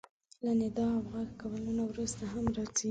له 0.43 0.51
ندا 0.59 0.87
او 0.97 1.01
غږ 1.13 1.29
کولو 1.41 1.69
نه 1.77 1.83
وروسته 1.89 2.23
هم 2.31 2.45
راځي. 2.55 2.79